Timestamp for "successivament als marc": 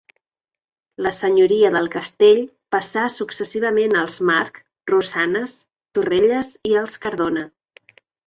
3.17-4.57